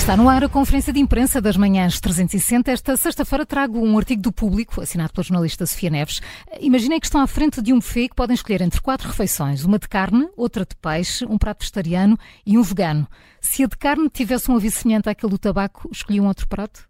[0.00, 2.72] Está no ar a conferência de imprensa das manhãs 360.
[2.72, 6.22] Esta sexta-feira trago um artigo do público, assinado pela jornalista Sofia Neves.
[6.58, 9.78] Imaginem que estão à frente de um buffet que podem escolher entre quatro refeições: uma
[9.78, 13.06] de carne, outra de peixe, um prato vegetariano e um vegano.
[13.42, 16.88] Se a de carne tivesse um aviso semelhante àquele do tabaco, escolhiam outro prato?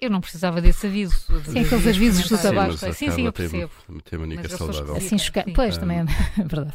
[0.00, 1.14] Eu não precisava desse aviso.
[1.44, 2.78] Sim, aqueles avisos do tabaco.
[2.78, 3.70] Sim, sim, eu percebo.
[4.08, 4.96] Tem que é saudável.
[4.96, 5.16] Assim.
[5.54, 6.04] Pois, também é
[6.42, 6.72] verdade.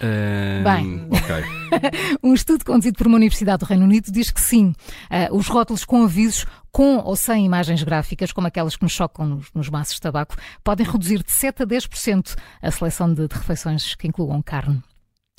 [0.00, 1.08] Um, Bem.
[1.10, 1.62] ok.
[2.22, 4.74] Um estudo conduzido por uma universidade do Reino Unido diz que sim,
[5.10, 9.26] ah, os rótulos com avisos com ou sem imagens gráficas, como aquelas que nos chocam
[9.26, 13.34] nos, nos maços de tabaco, podem reduzir de 7 a 10% a seleção de, de
[13.34, 14.82] refeições que incluam carne.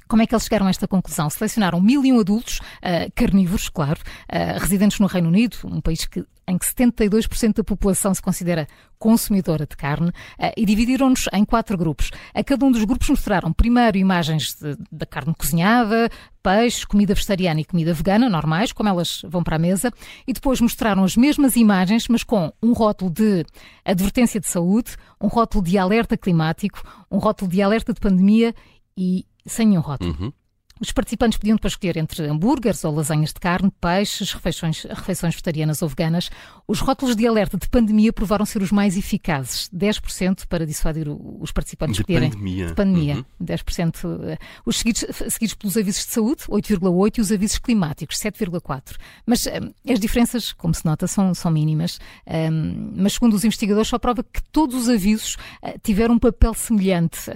[0.07, 1.29] Como é que eles chegaram a esta conclusão?
[1.29, 6.57] Selecionaram 1001 adultos, ah, carnívoros, claro, ah, residentes no Reino Unido, um país que, em
[6.57, 8.67] que 72% da população se considera
[8.99, 12.11] consumidora de carne, ah, e dividiram-nos em quatro grupos.
[12.33, 14.57] A cada um dos grupos mostraram primeiro imagens
[14.91, 16.09] da carne cozinhada,
[16.41, 19.91] peixe, comida vegetariana e comida vegana, normais, como elas vão para a mesa,
[20.27, 23.45] e depois mostraram as mesmas imagens, mas com um rótulo de
[23.85, 28.53] advertência de saúde, um rótulo de alerta climático, um rótulo de alerta de pandemia
[28.97, 30.11] e sem nenhum rótulo.
[30.11, 30.33] Uhum.
[30.79, 35.81] Os participantes podiam depois escolher entre hambúrgueres ou lasanhas de carne, peixes, refeições, refeições vegetarianas
[35.81, 36.29] ou veganas.
[36.67, 41.51] Os rótulos de alerta de pandemia provaram ser os mais eficazes, 10% para dissuadir os
[41.51, 42.31] participantes De escolherem.
[42.31, 42.67] pandemia.
[42.67, 43.25] De pandemia, Uhum.
[43.39, 44.19] 10%.
[44.23, 48.97] eh, Os seguidos, seguidos pelos avisos de saúde, 8,8%, e os avisos climáticos, 7,4%.
[49.25, 51.99] Mas eh, as diferenças, como se nota, são, são mínimas.
[52.25, 56.53] Eh, mas segundo os investigadores, só prova que todos os avisos eh, tiveram um papel
[56.53, 57.29] semelhante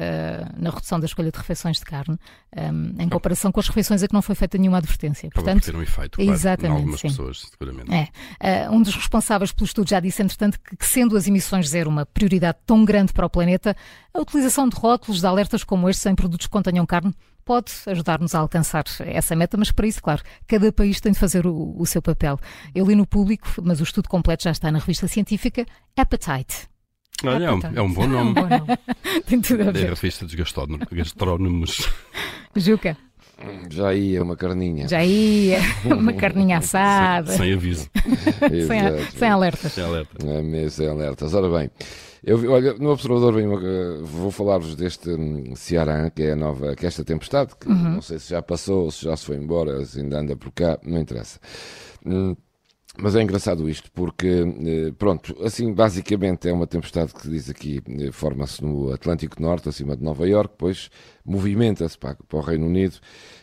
[0.58, 2.18] na redução da escolha de refeições de carne,
[2.52, 2.68] eh,
[3.00, 5.28] em comparação com as refeições a que não foi feita nenhuma advertência.
[5.28, 7.08] Acaba Portanto, por ter um efeito, claro, exatamente, em algumas sim.
[7.10, 7.92] pessoas, seguramente.
[7.94, 8.68] é.
[8.70, 11.90] Uh, um dos responsáveis pelo estudo já disse, entretanto, que, que sendo as emissões zero
[11.90, 13.76] uma prioridade tão grande para o planeta,
[14.14, 17.14] a utilização de rótulos de alertas como estes em produtos que contenham carne
[17.46, 21.48] pode ajudar-nos a alcançar essa meta, mas para isso, claro, cada país tem de fazer
[21.48, 22.38] o, o seu papel.
[22.76, 26.68] Eu li no público, mas o estudo completo já está na revista científica Appetite.
[27.24, 28.34] Olha, é um, é um bom nome.
[28.34, 28.68] Bom, não.
[29.26, 29.90] Tem tudo a É a ver.
[29.90, 31.90] revista dos gastrónom- gastrónomos.
[32.56, 32.98] Juca,
[33.70, 34.88] Já ia uma carninha.
[34.88, 37.90] já ia uma carninha assada, sem, sem aviso.
[38.50, 39.72] sem, sem alertas.
[39.74, 40.26] Sem alerta.
[40.28, 41.34] É mesmo, sem alertas.
[41.34, 41.70] Ora bem,
[42.24, 46.76] eu, olha, no Observador vem uma- vou falar-vos deste hum, Ceará, que é a nova,
[46.76, 49.38] que é esta tempestade, que não sei se já passou, ou se já se foi
[49.38, 51.40] embora, se ainda anda por cá, não interessa.
[53.00, 57.80] Mas é engraçado isto, porque, eh, pronto, assim, basicamente é uma tempestade que diz aqui,
[57.88, 60.90] eh, forma-se no Atlântico Norte, acima de Nova Iorque, depois
[61.24, 62.96] movimenta-se para, para o Reino Unido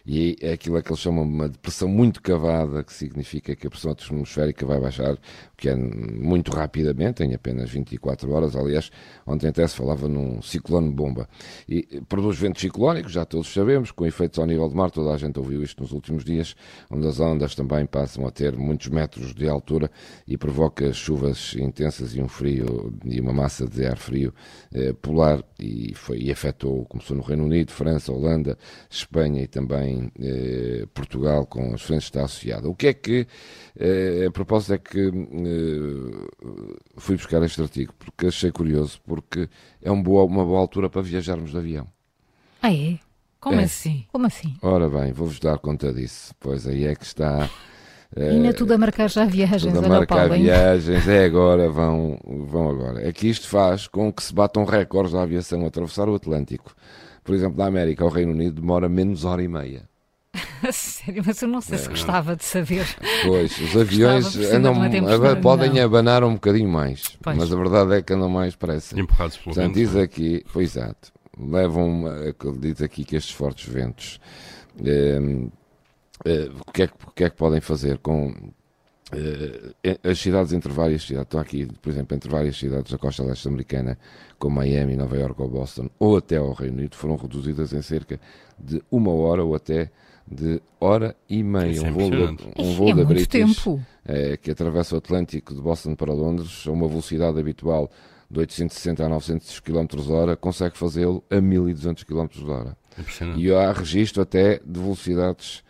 [0.06, 3.70] e é aquilo que eles chamam de uma depressão muito cavada, que significa que a
[3.70, 5.16] pressão atmosférica vai baixar,
[5.56, 8.56] que é muito rapidamente, em apenas 24 horas.
[8.56, 8.90] Aliás,
[9.26, 11.28] ontem até se falava num ciclone bomba.
[11.68, 15.12] E eh, produz ventos ciclónicos, já todos sabemos, com efeitos ao nível do mar, toda
[15.12, 16.56] a gente ouviu isto nos últimos dias,
[16.90, 19.90] onde as ondas também passam a ter muitos metros de altura
[20.26, 24.32] e provoca chuvas intensas e um frio e uma massa de ar frio
[24.72, 28.56] eh, polar e, foi, e afetou, começou no Reino Unido, França, Holanda,
[28.90, 32.68] Espanha e também eh, Portugal, com as frentes está associada.
[32.68, 33.26] O que é que,
[33.78, 36.28] eh, a propósito, é que eh,
[36.96, 39.48] fui buscar este artigo, porque achei curioso, porque
[39.82, 41.86] é um boa- uma boa altura para viajarmos de avião.
[42.62, 42.98] Ah, é?
[43.40, 43.64] Como É.
[43.64, 44.06] assim?
[44.10, 44.56] Como assim?
[44.62, 47.50] Ora bem, vou-vos dar conta disso, pois aí é que está.
[48.16, 50.34] Eh, Ainda tudo a marcar já viagens, Tudo a marcar Paulo.
[50.42, 53.06] viagens, é agora, vão, vão agora.
[53.06, 56.74] É que isto faz com que se batam recordes da aviação a atravessar o Atlântico.
[57.22, 59.82] Por exemplo, da América ao Reino Unido demora menos hora e meia.
[60.72, 61.78] Sério, mas eu não sei É.
[61.78, 62.86] se gostava de saber.
[63.24, 64.74] Pois, os aviões andam,
[65.12, 65.82] agora podem não.
[65.84, 67.36] abanar um bocadinho mais, Pois.
[67.36, 68.98] mas a verdade é que andam mais depressa.
[68.98, 69.86] Empurrados pelo Portanto, vento.
[69.90, 74.18] diz aqui, pois exato, levam, a- diz aqui que estes fortes ventos,
[74.84, 75.20] eh,
[76.24, 78.32] eh, o, que é que, o que é que podem fazer com
[79.12, 83.22] eh, as cidades entre várias cidades, estou aqui, por exemplo, entre várias cidades da costa
[83.22, 83.98] leste americana,
[84.38, 88.20] como Miami, Nova York ou Boston, ou até ao Reino Unido, foram reduzidas em cerca
[88.58, 89.90] de uma hora ou até
[90.26, 91.78] de hora e meia.
[91.78, 93.80] É um voo, de- um voo é da British tempo.
[94.06, 97.90] eh, que atravessa o Atlântico de Boston para Londres a uma velocidade habitual
[98.30, 102.76] de 860 a 900 km hora, consegue fazê-lo a 1200 km hora.
[103.36, 105.62] E há registro até de velocidades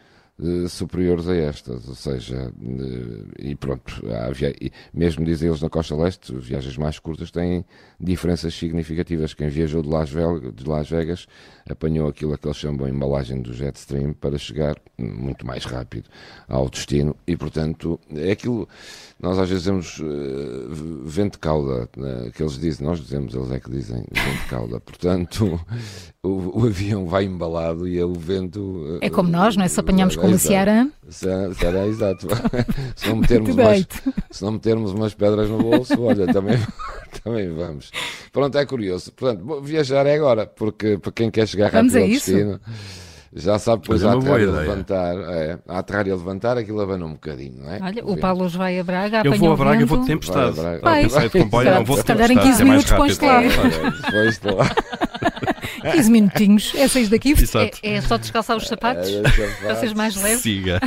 [0.69, 4.03] superiores a estas, ou seja, eh, e pronto,
[4.35, 4.53] via-
[4.93, 7.65] mesmo dizem eles na costa leste, as viagens mais curtas têm
[8.01, 9.33] diferenças significativas.
[9.33, 11.27] Quem viajou de Las, Vegas, de Las Vegas
[11.71, 16.09] apanhou aquilo que eles chamam de embalagem do jet stream para chegar muito mais rápido
[16.49, 18.69] ao destino e, portanto, é aquilo.
[19.21, 20.67] Nós às vezes dizemos eh,
[21.05, 24.81] vento cauda, né, que eles dizem, nós dizemos, eles é que dizem vento cauda.
[24.81, 25.61] Portanto,
[26.25, 28.99] o, o avião vai embalado e é o vento.
[29.01, 29.69] É como nós, não é?
[29.69, 30.49] Se apanhamos Como Exato.
[30.49, 30.89] Ceará.
[31.09, 32.27] Ceará, Ceará, exato.
[32.97, 33.87] se, não metermos mais,
[34.31, 36.59] se não metermos umas pedras no bolso, olha, também,
[37.23, 37.91] também vamos.
[38.33, 39.13] Pronto, é curioso.
[39.13, 42.31] Portanto, vou- viajar é agora, porque para quem quer chegar Vamos rápido ao isso?
[42.33, 42.61] destino,
[43.37, 45.17] já sabe depois é a uma aterrar e levantar.
[45.17, 47.81] É, a aterrar e a levantar, aquilo abana um bocadinho, não é?
[47.83, 48.17] Olha, o.
[48.17, 49.89] Paulo vai a Braga, Eu vou a Braga, vento.
[49.89, 50.57] vou de tempestade.
[50.83, 53.41] Vai Eu não vou de Se calhar em tempestade, 15 é mais minutos pões-te lá.
[53.41, 53.61] rápido.
[53.61, 54.71] Olha, depois estou lá.
[55.93, 56.73] 15 minutinhos.
[56.75, 57.31] É seis daqui.
[57.33, 57.79] Exato.
[57.83, 59.21] É, é só descalçar os sapatos É,
[59.63, 60.41] para seres mais leve.
[60.43, 60.81] Siga.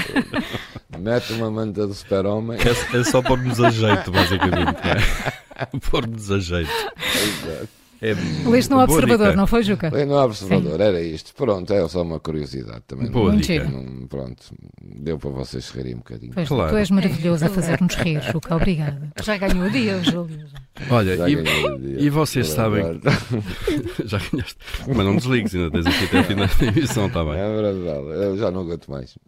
[0.97, 2.57] Mete uma manta do super-homem.
[2.59, 4.77] É, é só pôr-nos a jeito, basicamente.
[4.83, 5.65] É?
[5.89, 6.69] Pôr-nos a jeito.
[6.71, 7.69] Exato.
[8.01, 8.13] É
[8.47, 9.35] Leste no boa observador, dica.
[9.37, 9.89] não foi, Juca?
[9.89, 11.33] Bem, no observador, era isto.
[11.33, 13.09] Pronto, é só uma curiosidade também.
[13.09, 13.63] Boa Muito dica.
[13.67, 14.43] Não- pronto,
[14.81, 16.31] deu para vocês rirem um bocadinho.
[16.33, 16.69] Pois, Claro.
[16.71, 18.55] Tu és maravilhoso a fazer-nos rir, Juca.
[18.55, 19.11] Obrigada.
[19.23, 20.45] Já ganhou o dia, Júlio.
[20.91, 21.43] Olha, e, o
[21.79, 21.99] dia.
[21.99, 22.83] e vocês sabem.
[24.05, 24.57] Já ganhaste.
[24.87, 26.47] Mas não desligues, ainda tens aqui até o fim da
[26.79, 27.33] emissão, está bem.
[27.33, 29.17] É verdade, eu já não aguento mais.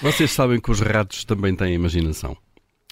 [0.00, 2.36] Vocês sabem que os ratos também têm imaginação.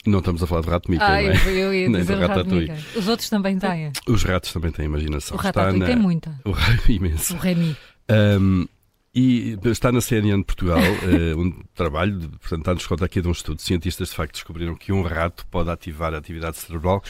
[0.07, 1.49] Não estamos a falar de rato Mickey, Ah, não é?
[1.49, 2.47] eu ia Nem dizer do o rato.
[2.47, 2.73] Mickey.
[2.99, 3.93] Os outros também têm.
[4.07, 5.37] Os ratos também têm imaginação.
[5.37, 6.35] O Ratatouille tem muita.
[6.45, 7.35] O rato imenso.
[7.35, 7.77] O Remy.
[8.11, 8.67] Um,
[9.15, 13.27] e está na CNN de Portugal eh, um trabalho, de- portanto, está-nos conta aqui de
[13.29, 13.61] um estudo.
[13.61, 17.03] Cientistas de facto descobriram que um rato pode ativar a atividade cerebral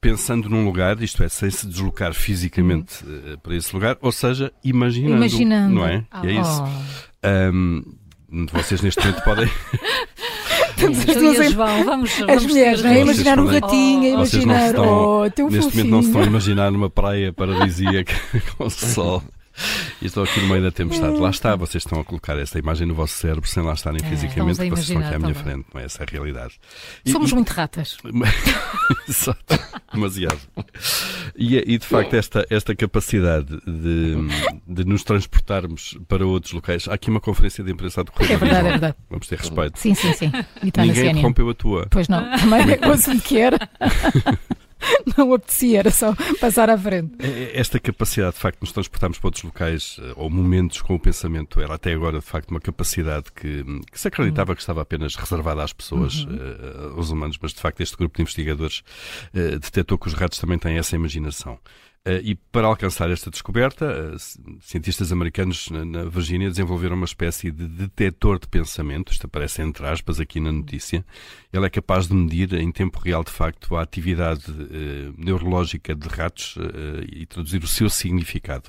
[0.00, 4.52] pensando num lugar, isto é, sem se deslocar fisicamente eh, para esse lugar, ou seja,
[4.64, 5.16] imaginando.
[5.16, 5.74] Imaginando.
[5.76, 6.04] Não é?
[6.10, 6.62] Ah, E é isso.
[6.62, 7.50] Oh.
[7.54, 7.82] Um,
[8.52, 9.48] vocês neste momento podem.
[10.92, 13.00] Estamos as duas a em- João, vamos, As vamos mulheres, não é?
[13.00, 14.66] Imaginar um ratinho, Vocês não imaginar.
[14.68, 14.84] estão-
[15.24, 16.26] Oh, tão neste momento não se estão a fofinho.
[16.26, 18.14] imaginar numa praia paradisíaca
[18.58, 19.22] com sol.
[20.02, 21.16] E estou aqui no meio da tempestade.
[21.16, 24.08] Lá está, vocês estão a colocar essa imagem no vosso cérebro sem lá estarem É,
[24.10, 25.54] fisicamente, a vocês estão aqui à minha também.
[25.54, 25.84] frente, não é?
[25.84, 26.54] Essa é a realidade.
[27.06, 27.96] E- Somos e- muito ratas.
[29.08, 29.58] Exato,
[29.92, 30.38] demasiado.
[31.36, 34.16] E, e, de facto, esta, esta capacidade de,
[34.66, 36.86] de nos transportarmos para outros locais.
[36.88, 38.96] Há aqui uma conferência de imprensa do Correio É da verdade, é verdade.
[39.08, 39.78] Vamos ter respeito.
[39.78, 40.32] Sim, sim, sim.
[40.62, 41.86] E está na Ninguém interrompeu a tua.
[41.90, 43.58] Pois não, também é assunto que era.
[45.16, 47.12] Não apetecia, era só passar à frente.
[47.18, 50.94] É- Esta capacidade, de facto, de nos transportarmos para outros locais eh, ou momentos com
[50.94, 54.82] o pensamento era até agora, de facto, uma capacidade que, que se acreditava que estava
[54.82, 58.82] apenas reservada às pessoas, eh, aos humanos, mas de facto este grupo de investigadores
[59.34, 61.58] eh, detectou que os ratos também têm essa imaginação.
[62.06, 67.50] Eh, e para alcançar esta descoberta, eh, ci- cientistas americanos na, Virgínia desenvolveram uma espécie
[67.50, 71.02] de detetor de pensamento, isto aparece entre aspas aqui na notícia.
[71.50, 76.06] Ele é capaz de medir em tempo real, de facto, a atividade eh, neurológica de
[76.08, 76.56] ratos
[77.10, 78.68] e traduzir o seu significado.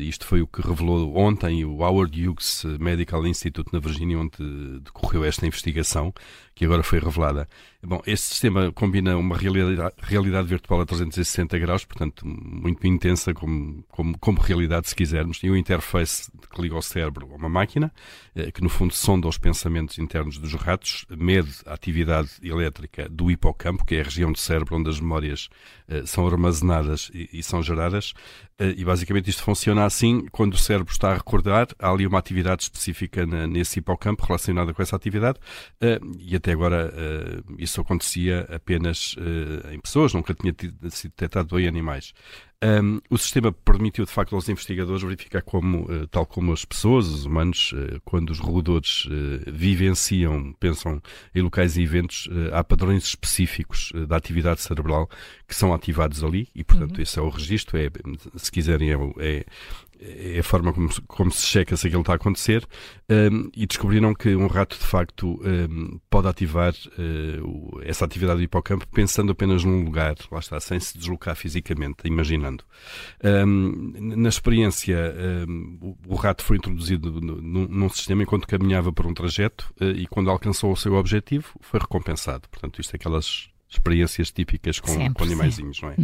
[0.00, 5.24] Isto foi o que revelou ontem o Howard Hughes Medical Institute na Virgínia, onde decorreu
[5.24, 6.12] esta investigação,
[6.60, 7.48] que agora foi revelada.
[7.82, 13.82] Bom, este sistema combina uma realidade, realidade virtual a 360 graus, portanto, muito intensa como,
[13.88, 17.90] como, como realidade, se quisermos, e um interface que liga o cérebro a uma máquina,
[18.34, 23.30] eh, que no fundo sonda os pensamentos internos dos ratos, mede a atividade elétrica do
[23.30, 25.48] hipocampo, que é a região do cérebro onde as memórias
[25.88, 28.12] eh, são armazenadas e, e são geradas,
[28.58, 32.18] eh, e basicamente isto funciona assim, quando o cérebro está a recordar, há ali uma
[32.18, 35.38] atividade específica nesse hipocampo relacionada com essa atividade,
[36.18, 41.58] e até agora eh, isso acontecia apenas eh, em pessoas, nunca tinha tido- sido detectado
[41.58, 42.12] em animais.
[42.62, 47.06] Um, o sistema permitiu, de facto, aos investigadores verificar como, eh, tal como as pessoas,
[47.06, 47.72] os humanos,
[48.04, 49.08] quando os roedores
[49.46, 51.00] vivenciam, pensam
[51.34, 55.08] em locais e eventos, há padrões específicos da atividade cerebral
[55.48, 57.90] que são ativados ali e, portanto, esse é o registro, é,
[58.36, 59.44] se quiserem, é, é,
[60.00, 62.66] é a forma como, como se checa se aquilo está a acontecer
[63.10, 68.42] um, e descobriram que um rato de facto um, pode ativar uh, essa atividade do
[68.42, 72.64] hipocampo pensando apenas num lugar, lá está, sem se deslocar fisicamente, imaginando.
[73.22, 75.14] Um, na experiência,
[75.46, 80.06] um, o, rato foi introduzido num, num sistema enquanto caminhava por um trajeto uh, e
[80.06, 82.48] quando alcançou o seu objetivo foi recompensado.
[82.48, 85.94] Portanto, isto é aquelas experiências típicas com, Sempre, com animaizinhos, não é?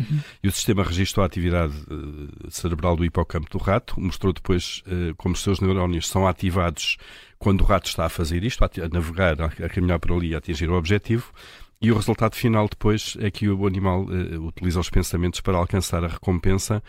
[0.42, 5.12] E o sistema registrou a atividade eh, cerebral do hipocampo do rato, mostrou depois eh,
[5.16, 6.96] como os seus neurónios são ativados
[7.38, 10.28] quando o rato está a fazer isto, a, a navegar, a, a caminhar por ali
[10.28, 11.32] e a atingir o objetivo.
[11.80, 16.04] E o resultado final depois é que o animal eh, utiliza os pensamentos para alcançar
[16.04, 16.82] a recompensa,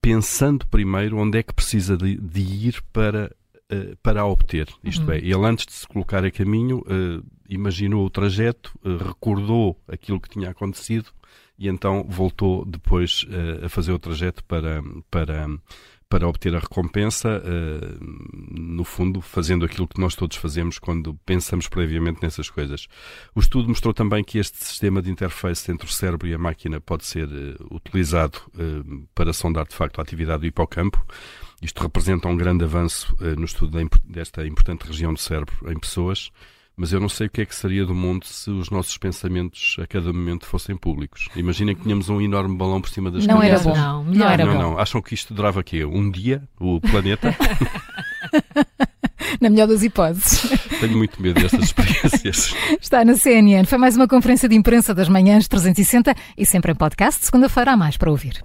[0.00, 3.30] pensando primeiro onde é que precisa de, de ir para,
[3.72, 4.68] eh, para a obter.
[4.84, 9.80] Isto é, ele antes de se colocar a caminho, eh, imaginou o trajeto, eh, recordou
[9.88, 11.08] aquilo que tinha acontecido
[11.58, 13.24] e então voltou depois
[13.64, 15.48] a fazer o trajeto para, para,
[16.12, 17.42] para obter a recompensa,
[18.50, 22.86] no fundo, fazendo aquilo que nós todos fazemos quando pensamos previamente nessas coisas.
[23.34, 26.78] O estudo mostrou também que este sistema de interface entre o cérebro e a máquina
[26.82, 27.26] pode ser
[27.70, 28.38] utilizado
[29.14, 31.02] para sondar, de facto, a atividade do hipocampo.
[31.62, 36.30] Isto representa um grande avanço no estudo desta importante região do cérebro em pessoas
[36.82, 39.76] mas eu não sei o que é que seria do mundo se os nossos pensamentos
[39.80, 41.28] a cada momento fossem públicos.
[41.36, 43.66] Imaginem que tínhamos um enorme balão por cima das não cabeças.
[43.68, 43.80] Era bom.
[43.80, 44.58] Não, não era não, bom.
[44.58, 47.36] Não, Acham que isto durava aqui um dia, o planeta?
[49.40, 50.58] Na melhor das hipóteses.
[50.80, 52.52] Tenho muito medo destas experiências.
[52.82, 53.64] Está na CNN.
[53.64, 57.76] Foi mais uma conferência de imprensa das manhãs 360 e sempre em podcast, segunda-feira há
[57.76, 58.44] mais para ouvir.